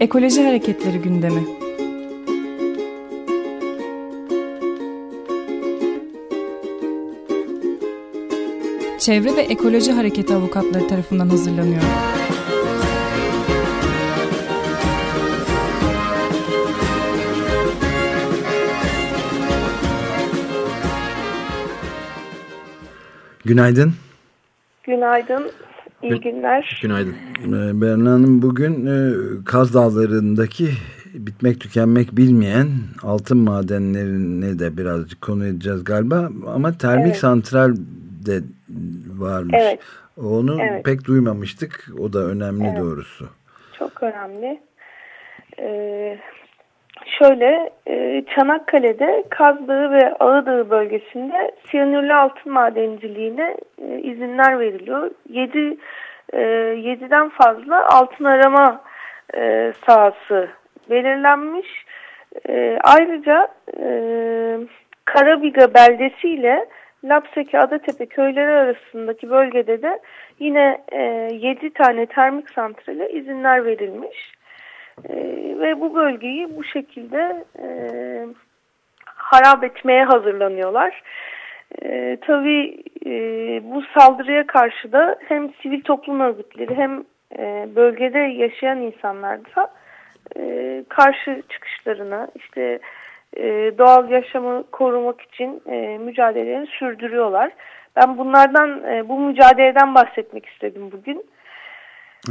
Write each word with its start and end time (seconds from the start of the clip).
Ekoloji 0.00 0.44
Hareketleri 0.44 0.98
gündemi. 0.98 1.44
Çevre 8.98 9.36
ve 9.36 9.40
Ekoloji 9.40 9.92
Hareketi 9.92 10.34
avukatları 10.34 10.88
tarafından 10.88 11.28
hazırlanıyor. 11.28 11.82
Günaydın. 23.44 23.94
Günaydın. 24.82 25.50
İyi 26.02 26.20
günler. 26.20 26.80
Günaydın. 26.82 27.14
Ee, 27.44 27.80
Berna 27.80 28.10
Hanım 28.10 28.42
bugün 28.42 28.86
e, 28.86 29.14
Kaz 29.44 29.74
Dağları'ndaki 29.74 30.68
bitmek 31.14 31.60
tükenmek 31.60 32.16
bilmeyen 32.16 32.68
altın 33.02 33.38
madenlerine 33.38 34.58
de 34.58 34.76
birazcık 34.76 35.20
konu 35.20 35.46
edeceğiz 35.46 35.84
galiba. 35.84 36.30
Ama 36.46 36.78
termik 36.78 37.06
evet. 37.06 37.16
santral 37.16 37.76
de 38.26 38.40
varmış. 39.18 39.54
Evet. 39.58 39.80
Onu 40.16 40.62
evet. 40.62 40.84
pek 40.84 41.04
duymamıştık. 41.04 41.88
O 41.98 42.12
da 42.12 42.18
önemli 42.18 42.66
evet. 42.68 42.78
doğrusu. 42.78 43.28
Çok 43.78 44.02
önemli. 44.02 44.60
Ee, 45.58 46.18
şöyle 47.18 47.70
e, 47.86 48.24
Çanakkale'de 48.34 49.24
Kaz 49.30 49.68
Dağı 49.68 49.90
ve 49.90 50.14
Ağıdağı 50.14 50.70
bölgesinde 50.70 51.50
siyanürlü 51.70 52.14
altın 52.14 52.52
madenciliğine 52.52 53.56
e, 53.82 53.98
izinler 53.98 54.60
veriliyor. 54.60 55.10
7 55.28 55.76
e, 56.32 56.38
7'den 56.38 57.28
fazla 57.28 57.86
altın 57.86 58.24
arama 58.24 58.80
e, 59.34 59.72
sahası 59.86 60.48
belirlenmiş. 60.90 61.84
Ayrıca 62.84 63.48
Karabiga 65.04 65.74
beldesi 65.74 66.28
ile 66.28 66.66
Lapseki 67.04 67.58
Adatepe 67.58 68.06
köyleri 68.06 68.50
arasındaki 68.50 69.30
bölgede 69.30 69.82
de 69.82 69.98
yine 70.38 70.84
e, 70.92 71.00
7 71.32 71.70
tane 71.70 72.06
termik 72.06 72.50
santrale 72.50 73.10
izinler 73.10 73.64
verilmiş. 73.64 74.37
Ve 75.60 75.80
bu 75.80 75.94
bölgeyi 75.94 76.56
bu 76.56 76.64
şekilde 76.64 77.44
e, 77.62 77.68
harap 79.04 79.64
etmeye 79.64 80.04
hazırlanıyorlar. 80.04 81.02
E, 81.82 82.18
tabii 82.20 82.82
e, 83.06 83.10
bu 83.64 83.82
saldırıya 83.98 84.46
karşı 84.46 84.92
da 84.92 85.18
hem 85.28 85.52
sivil 85.62 85.82
toplum 85.82 86.20
örgütleri 86.20 86.76
hem 86.76 87.04
e, 87.38 87.68
bölgede 87.76 88.18
yaşayan 88.18 88.78
insanlar 88.78 89.38
da 89.56 89.70
e, 90.36 90.84
karşı 90.88 91.42
çıkışlarını 91.48 92.28
işte 92.34 92.78
e, 93.36 93.72
doğal 93.78 94.10
yaşamı 94.10 94.64
korumak 94.70 95.20
için 95.20 95.62
e, 95.66 95.98
mücadelelerini 95.98 96.66
sürdürüyorlar. 96.66 97.52
Ben 97.96 98.18
bunlardan 98.18 98.84
e, 98.84 99.08
bu 99.08 99.20
mücadeleden 99.20 99.94
bahsetmek 99.94 100.46
istedim 100.46 100.92
bugün. 100.92 101.24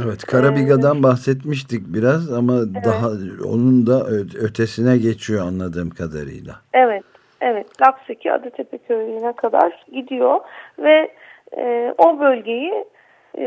Evet 0.04 0.24
Karabiga'dan 0.26 0.98
ee, 0.98 1.02
bahsetmiştik 1.02 1.82
biraz 1.86 2.32
ama 2.32 2.52
evet. 2.54 2.84
daha 2.84 3.08
onun 3.52 3.86
da 3.86 4.06
ötesine 4.42 4.98
geçiyor 4.98 5.46
anladığım 5.46 5.90
kadarıyla. 5.90 6.54
Evet, 6.72 7.04
evet. 7.40 7.66
Lapseki 7.82 8.32
Adatepe 8.32 8.78
köyüne 8.78 9.32
kadar 9.32 9.86
gidiyor 9.92 10.40
ve 10.78 11.10
e, 11.56 11.94
o 11.98 12.20
bölgeyi 12.20 12.84
e, 13.38 13.46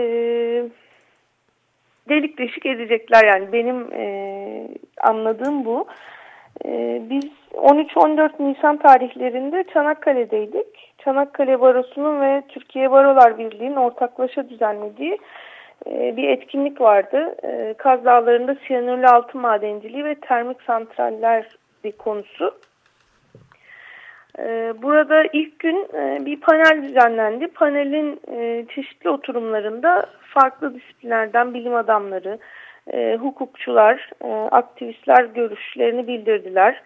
delik 2.10 2.38
deşik 2.38 2.66
edecekler 2.66 3.26
yani 3.26 3.54
benim 3.54 3.94
e, 3.94 4.68
anladığım 5.02 5.66
bu. 5.66 5.88
E, 6.66 7.02
biz 7.10 7.24
13-14 7.54 8.30
Nisan 8.40 8.78
tarihlerinde 8.78 9.64
Çanakkale'deydik. 9.74 10.94
Çanakkale 10.98 11.62
Barosu'nun 11.62 12.22
ve 12.22 12.44
Türkiye 12.50 12.92
Barolar 12.92 13.38
Birliği'nin 13.38 13.76
ortaklaşa 13.76 14.50
düzenlediği 14.50 15.18
bir 15.86 16.30
etkinlik 16.30 16.82
vardı. 16.82 17.36
E, 17.44 17.74
Kaz 17.78 18.06
Dağları'nda 18.06 18.56
siyanürlü 18.68 19.08
altın 19.08 19.42
madenciliği 19.42 20.06
ve 20.06 20.16
termik 20.16 20.62
santraller 20.62 21.46
bir 21.84 21.92
konusu. 21.92 22.56
E, 24.40 24.74
burada 24.82 25.24
ilk 25.34 25.60
gün 25.60 25.88
bir 26.26 26.40
panel 26.40 26.84
düzenlendi. 26.84 27.48
Panelin 27.48 28.20
çeşitli 28.76 29.10
oturumlarında 29.10 30.06
farklı 30.22 30.76
disiplinlerden 30.76 31.54
bilim 31.54 31.76
adamları, 31.76 32.40
hukukçular, 33.18 34.10
aktivistler 34.52 35.24
görüşlerini 35.24 36.08
bildirdiler. 36.08 36.82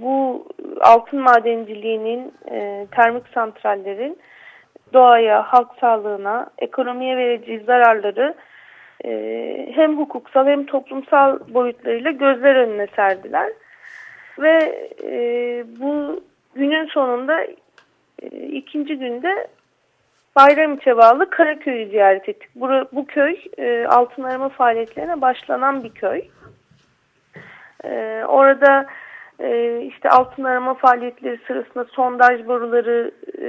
Bu 0.00 0.46
altın 0.80 1.20
madenciliğinin, 1.20 2.34
termik 2.90 3.28
santrallerin 3.34 4.18
doğaya, 4.92 5.42
halk 5.42 5.68
sağlığına, 5.80 6.46
ekonomiye 6.58 7.16
vereceği 7.16 7.60
zararları 7.60 8.34
e, 9.04 9.68
hem 9.74 9.98
hukuksal 9.98 10.46
hem 10.46 10.66
toplumsal 10.66 11.38
boyutlarıyla 11.48 12.10
gözler 12.10 12.54
önüne 12.54 12.86
serdiler. 12.86 13.52
Ve 14.38 14.86
e, 15.04 15.64
bu 15.80 16.22
günün 16.54 16.86
sonunda 16.86 17.44
e, 18.22 18.26
ikinci 18.30 18.98
günde 18.98 19.48
Bayramiç'e 20.36 20.96
bağlı 20.96 21.30
Karaköy'ü 21.30 21.90
ziyaret 21.90 22.28
ettik. 22.28 22.48
Bu, 22.54 22.68
bu 22.92 23.06
köy 23.06 23.36
e, 23.58 23.86
altın 23.86 24.22
arama 24.22 24.48
faaliyetlerine 24.48 25.20
başlanan 25.20 25.84
bir 25.84 25.90
köy. 25.94 26.22
E, 27.84 28.24
orada 28.28 28.86
e, 29.40 29.80
işte 29.80 30.08
altın 30.08 30.44
arama 30.44 30.74
faaliyetleri 30.74 31.38
sırasında 31.46 31.84
sondaj 31.84 32.46
boruları 32.46 33.10
e, 33.42 33.48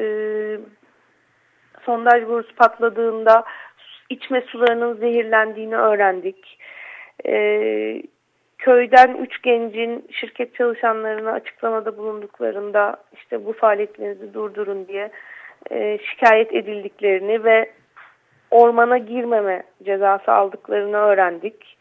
sondaj 1.86 2.28
borusu 2.28 2.56
patladığında 2.56 3.44
içme 4.10 4.42
sularının 4.42 4.94
zehirlendiğini 4.94 5.76
öğrendik. 5.76 6.60
Ee, 7.26 8.04
köyden 8.58 9.18
üç 9.18 9.42
gencin 9.42 10.08
şirket 10.12 10.56
çalışanlarına 10.56 11.32
açıklamada 11.32 11.98
bulunduklarında 11.98 12.98
işte 13.14 13.46
bu 13.46 13.54
faaliyetlerinizi 13.54 14.34
durdurun 14.34 14.88
diye 14.88 15.12
e, 15.72 15.98
şikayet 15.98 16.54
edildiklerini 16.54 17.44
ve 17.44 17.72
ormana 18.52 18.98
girmeme 18.98 19.64
cezası 19.84 20.32
aldıklarını 20.32 20.98
öğrendik. 20.98 21.78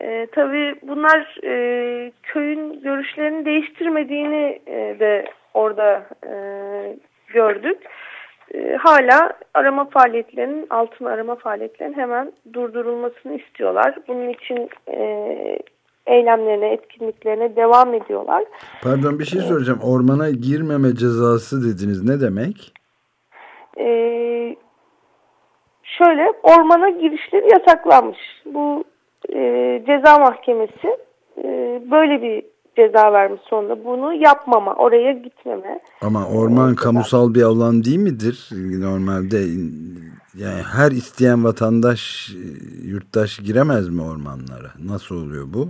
E, 0.00 0.26
tabii 0.32 0.74
bunlar 0.82 1.38
e, 1.44 2.12
köyün 2.22 2.82
görüşlerini 2.82 3.44
değiştirmediğini 3.44 4.62
e, 4.66 4.96
de 5.00 5.24
orada 5.54 6.06
e, 6.26 6.34
gördük. 7.32 7.78
E, 8.54 8.76
hala 8.76 9.32
arama 9.54 9.84
faaliyetlerinin, 9.84 10.66
altın 10.70 11.04
arama 11.04 11.36
faaliyetlerinin 11.36 11.98
hemen 11.98 12.32
durdurulmasını 12.52 13.34
istiyorlar. 13.34 13.94
Bunun 14.08 14.28
için 14.28 14.70
e, 14.88 15.58
eylemlerine, 16.06 16.72
etkinliklerine 16.72 17.56
devam 17.56 17.94
ediyorlar. 17.94 18.44
Pardon 18.82 19.18
bir 19.18 19.24
şey 19.24 19.40
soracağım. 19.40 19.80
Ormana 19.84 20.30
girmeme 20.30 20.94
cezası 20.94 21.56
dediniz. 21.56 22.04
Ne 22.04 22.20
demek? 22.20 22.72
Ee, 23.78 24.56
şöyle, 25.82 26.32
ormana 26.42 26.88
girişleri 26.88 27.48
yasaklanmış. 27.52 28.18
Bu 28.46 28.84
e, 29.34 29.82
ceza 29.86 30.18
mahkemesi 30.18 30.96
e, 31.38 31.80
böyle 31.90 32.22
bir 32.22 32.51
ceza 32.76 33.12
vermiş 33.12 33.40
sonunda. 33.50 33.84
Bunu 33.84 34.14
yapmama, 34.14 34.74
oraya 34.74 35.12
gitmeme. 35.12 35.80
Ama 36.00 36.26
orman 36.28 36.72
ee, 36.72 36.76
kamusal 36.76 37.34
bir 37.34 37.42
alan 37.42 37.84
değil 37.84 37.98
midir? 37.98 38.48
Normalde 38.80 39.38
yani 40.38 40.62
her 40.76 40.90
isteyen 40.90 41.44
vatandaş, 41.44 42.30
yurttaş 42.84 43.38
giremez 43.38 43.88
mi 43.88 44.02
ormanlara? 44.02 44.70
Nasıl 44.88 45.26
oluyor 45.26 45.46
bu? 45.54 45.68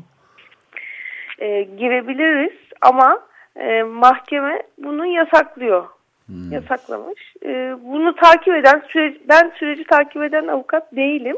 E, 1.38 1.62
girebiliriz 1.62 2.59
ama 2.81 3.19
e, 3.56 3.82
mahkeme 3.82 4.62
bunu 4.79 5.06
yasaklıyor. 5.06 5.85
Hmm. 6.27 6.53
Yasaklamış. 6.53 7.35
E, 7.44 7.77
bunu 7.85 8.15
takip 8.15 8.55
eden, 8.55 8.82
süreç, 8.88 9.17
ben 9.29 9.53
süreci 9.59 9.85
takip 9.85 10.23
eden 10.23 10.47
avukat 10.49 10.97
değilim. 10.97 11.37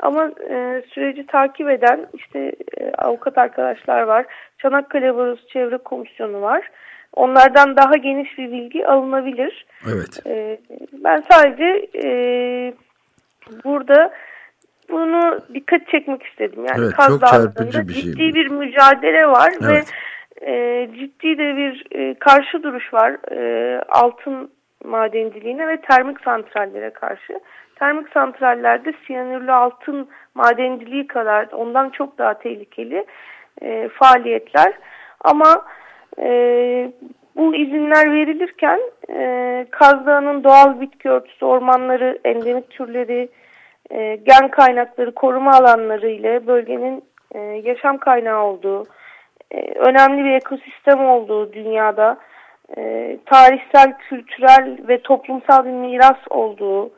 Ama 0.00 0.30
e, 0.50 0.82
süreci 0.88 1.26
takip 1.26 1.70
eden 1.70 2.06
işte 2.14 2.52
e, 2.80 2.92
avukat 2.92 3.38
arkadaşlar 3.38 4.02
var. 4.02 4.26
Çanakkale 4.58 5.16
Barosu 5.16 5.48
Çevre 5.48 5.78
Komisyonu 5.78 6.42
var. 6.42 6.70
Onlardan 7.12 7.76
daha 7.76 7.96
geniş 7.96 8.38
bir 8.38 8.52
bilgi 8.52 8.86
alınabilir. 8.86 9.66
Evet. 9.86 10.26
E, 10.26 10.58
ben 10.92 11.24
sadece 11.30 11.88
e, 12.04 12.08
burada 13.64 14.12
bunu 14.90 15.40
dikkat 15.54 15.88
çekmek 15.88 16.22
istedim. 16.22 16.64
Yani 16.68 16.84
evet, 16.84 16.94
çok 17.06 17.26
çarpıcı 17.26 17.88
bir 17.88 17.94
şey. 17.94 18.02
Ciddi 18.02 18.34
bir 18.34 18.50
mücadele 18.50 19.26
var 19.26 19.52
evet. 19.62 19.70
ve 20.42 20.50
e, 20.50 20.88
ciddi 20.94 21.38
de 21.38 21.56
bir 21.56 21.86
e, 21.90 22.14
karşı 22.14 22.62
duruş 22.62 22.94
var. 22.94 23.32
E, 23.32 23.80
altın 23.88 24.50
madenciliğine 24.84 25.68
ve 25.68 25.80
termik 25.80 26.20
santrallere 26.20 26.90
karşı. 26.90 27.40
Termik 27.78 28.08
santrallerde 28.08 28.92
siyanürlü 29.06 29.52
altın 29.52 30.08
madenciliği 30.34 31.06
kadar 31.06 31.48
ondan 31.52 31.90
çok 31.90 32.18
daha 32.18 32.34
tehlikeli 32.34 33.06
e, 33.62 33.88
faaliyetler. 33.88 34.72
Ama 35.20 35.64
e, 36.18 36.28
bu 37.36 37.54
izinler 37.54 38.12
verilirken 38.12 38.80
e, 39.10 39.66
Kaz 39.70 40.06
doğal 40.44 40.80
bitki 40.80 41.10
örtüsü, 41.10 41.44
ormanları, 41.44 42.18
endemik 42.24 42.70
türleri, 42.70 43.28
e, 43.90 44.16
gen 44.16 44.48
kaynakları, 44.48 45.14
koruma 45.14 45.52
alanları 45.52 46.10
ile 46.10 46.46
bölgenin 46.46 47.04
e, 47.34 47.38
yaşam 47.40 47.98
kaynağı 47.98 48.44
olduğu, 48.44 48.84
e, 49.50 49.72
önemli 49.74 50.24
bir 50.24 50.30
ekosistem 50.30 51.06
olduğu 51.06 51.52
dünyada, 51.52 52.18
e, 52.76 53.16
tarihsel, 53.26 53.98
kültürel 53.98 54.78
ve 54.88 55.02
toplumsal 55.02 55.64
bir 55.64 55.70
miras 55.70 56.18
olduğu, 56.30 56.90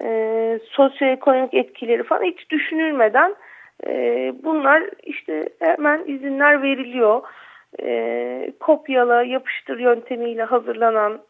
e, 0.00 0.60
sosyoekonomik 0.70 1.54
etkileri 1.54 2.02
falan 2.02 2.22
hiç 2.22 2.50
düşünülmeden 2.50 3.34
e, 3.86 3.92
bunlar 4.44 4.82
işte 5.02 5.48
hemen 5.60 6.04
izinler 6.06 6.62
veriliyor. 6.62 7.22
E, 7.82 8.52
kopyala, 8.60 9.22
yapıştır 9.22 9.78
yöntemiyle 9.78 10.42
hazırlanan 10.42 11.20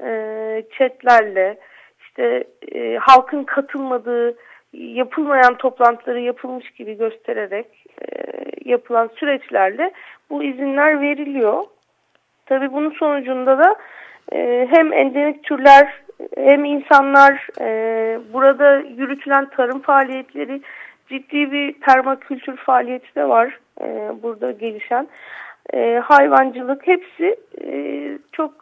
e, 0.00 0.64
chatlerle, 0.78 1.58
işte 2.00 2.44
e, 2.74 2.96
halkın 2.96 3.44
katılmadığı 3.44 4.36
yapılmayan 4.72 5.56
toplantıları 5.56 6.20
yapılmış 6.20 6.70
gibi 6.70 6.96
göstererek 6.96 7.66
e, 8.00 8.06
yapılan 8.64 9.10
süreçlerle 9.16 9.92
bu 10.30 10.42
izinler 10.42 11.00
veriliyor. 11.00 11.64
Tabii 12.46 12.72
bunun 12.72 12.90
sonucunda 12.90 13.58
da 13.58 13.76
e, 14.32 14.68
hem 14.70 14.92
endemik 14.92 15.42
türler 15.42 16.02
hem 16.36 16.64
insanlar 16.64 17.48
e, 17.60 17.66
burada 18.32 18.76
yürütülen 18.76 19.50
tarım 19.50 19.80
faaliyetleri 19.80 20.62
ciddi 21.08 21.52
bir 21.52 21.72
permakültür 21.72 22.56
faaliyeti 22.56 23.14
de 23.14 23.28
var 23.28 23.58
e, 23.80 23.86
burada 24.22 24.50
gelişen. 24.50 25.08
E, 25.74 26.00
hayvancılık 26.04 26.86
hepsi 26.86 27.36
çok 28.32 28.52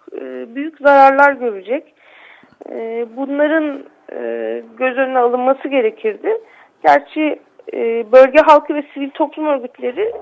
büyük 0.55 0.79
zararlar 0.79 1.33
görecek. 1.33 1.95
Bunların 3.17 3.85
göz 4.79 4.97
önüne 4.99 5.19
alınması 5.19 5.69
gerekirdi. 5.69 6.33
Gerçi 6.83 7.41
bölge 8.13 8.39
halkı 8.47 8.75
ve 8.75 8.85
sivil 8.95 9.11
toplum 9.11 9.47
örgütleri 9.47 10.13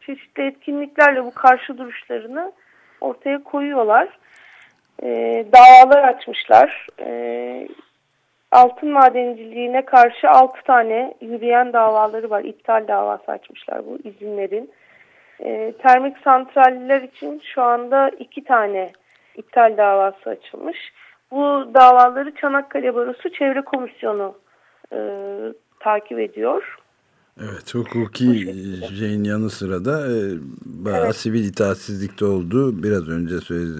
çeşitli 0.00 0.46
etkinliklerle 0.46 1.24
bu 1.24 1.34
karşı 1.34 1.78
duruşlarını 1.78 2.52
ortaya 3.00 3.42
koyuyorlar. 3.42 4.08
E, 5.02 5.44
davalar 5.52 6.04
açmışlar. 6.04 6.86
E, 7.00 7.68
altın 8.52 8.90
madenciliğine 8.90 9.84
karşı 9.84 10.30
6 10.30 10.62
tane 10.62 11.14
yürüyen 11.20 11.72
davaları 11.72 12.30
var. 12.30 12.44
İptal 12.44 12.88
davası 12.88 13.32
açmışlar 13.32 13.86
bu 13.86 13.98
izinlerin. 14.08 14.70
E, 15.40 15.72
termik 15.72 16.18
santraller 16.18 17.02
için 17.02 17.42
şu 17.54 17.62
anda 17.62 18.08
2 18.18 18.44
tane 18.44 18.92
iptal 19.36 19.76
davası 19.76 20.30
açılmış. 20.30 20.78
Bu 21.30 21.74
davaları 21.74 22.34
Çanakkale 22.34 22.94
Barosu 22.94 23.32
Çevre 23.32 23.60
Komisyonu 23.60 24.38
e, 24.92 24.98
takip 25.80 26.18
ediyor. 26.18 26.78
Evet 27.40 27.74
hukuki 27.74 28.54
şeyin 28.98 29.24
yanı 29.24 29.50
sıra 29.50 29.84
da 29.84 30.12
e, 30.12 30.20
bayağı 30.64 31.04
evet. 31.04 31.16
sivil 31.16 31.44
itaatsizlikte 31.44 32.24
olduğu 32.24 32.82
biraz 32.82 33.08
önce 33.08 33.40
söz, 33.40 33.70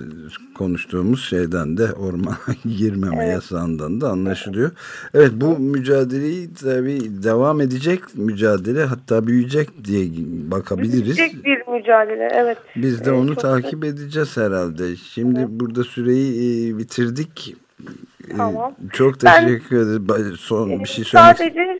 konuştuğumuz 0.54 1.24
şeyden 1.24 1.76
de 1.76 1.92
ormana 1.92 2.36
girmeme 2.78 3.24
evet. 3.24 3.34
yasağından 3.34 4.00
da 4.00 4.10
anlaşılıyor. 4.10 4.70
Evet 5.14 5.32
bu 5.34 5.58
mücadeleyi 5.58 6.54
tabii 6.54 7.22
devam 7.22 7.60
edecek 7.60 8.00
mücadele 8.14 8.84
hatta 8.84 9.26
büyüyecek 9.26 9.84
diye 9.84 10.06
bakabiliriz. 10.50 11.16
Büyüyecek 11.16 11.44
bir 11.44 11.66
mücadele 11.72 12.28
evet. 12.34 12.58
Biz 12.76 13.04
de 13.04 13.12
onu 13.12 13.28
evet, 13.28 13.40
takip 13.40 13.82
güzel. 13.82 13.96
edeceğiz 13.96 14.36
herhalde. 14.36 14.96
Şimdi 14.96 15.40
evet. 15.40 15.48
burada 15.50 15.84
süreyi 15.84 16.70
e, 16.74 16.78
bitirdik. 16.78 17.56
E, 18.30 18.36
tamam. 18.36 18.74
Çok 18.92 19.20
teşekkür 19.20 19.76
ederim. 19.76 20.36
Son 20.36 20.80
bir 20.80 20.88
şey 20.88 21.04
söylemek 21.04 21.38
Sadece 21.38 21.73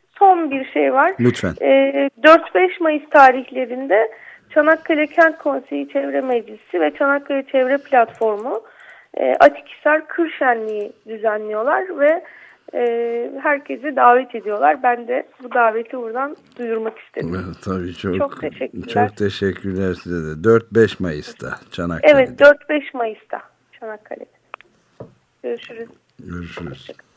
bir 0.51 0.65
şey 0.65 0.93
var. 0.93 1.13
Lütfen. 1.19 1.53
E, 1.61 1.67
ee, 1.69 2.09
4-5 2.23 2.83
Mayıs 2.83 3.09
tarihlerinde 3.09 4.11
Çanakkale 4.49 5.07
Kent 5.07 5.37
Konseyi 5.37 5.89
Çevre 5.89 6.21
Meclisi 6.21 6.81
ve 6.81 6.93
Çanakkale 6.95 7.43
Çevre 7.51 7.77
Platformu 7.77 8.61
e, 9.17 9.35
Atikhisar 9.39 10.07
Kır 10.07 10.29
Şenliği 10.39 10.91
düzenliyorlar 11.07 11.99
ve 11.99 12.23
e, 12.73 13.31
herkesi 13.43 13.95
davet 13.95 14.35
ediyorlar. 14.35 14.83
Ben 14.83 15.07
de 15.07 15.27
bu 15.43 15.53
daveti 15.53 15.97
buradan 15.97 16.35
duyurmak 16.57 16.99
istedim. 16.99 17.43
Evet, 17.45 17.55
tabii 17.65 17.93
çok, 17.93 18.17
çok 18.17 18.41
teşekkürler. 18.41 18.87
Çok 18.87 19.17
teşekkürler 19.17 19.93
size 19.93 20.43
de. 20.43 20.47
4-5 20.47 20.95
Mayıs'ta 20.99 21.59
Çanakkale'de. 21.71 22.17
Evet 22.17 22.41
4-5 22.69 22.97
Mayıs'ta 22.97 23.41
Çanakkale'de. 23.79 24.25
Görüşürüz. 25.43 25.89
Görüşürüz. 26.19 26.71
Hoşçakalın. 26.71 27.14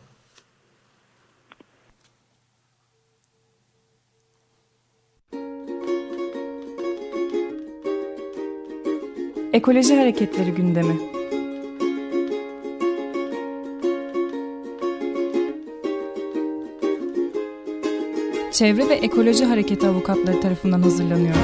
Ekoloji 9.52 9.96
Hareketleri 9.96 10.50
gündemi. 10.50 11.00
Çevre 18.52 18.88
ve 18.88 18.94
Ekoloji 18.94 19.44
Hareketi 19.44 19.86
avukatları 19.86 20.40
tarafından 20.40 20.82
hazırlanıyor. 20.82 21.34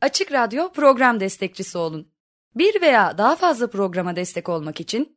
Açık 0.00 0.32
Radyo 0.32 0.72
program 0.72 1.20
destekçisi 1.20 1.78
olun. 1.78 2.08
Bir 2.54 2.82
veya 2.82 3.18
daha 3.18 3.36
fazla 3.36 3.70
programa 3.70 4.16
destek 4.16 4.48
olmak 4.48 4.80
için 4.80 5.16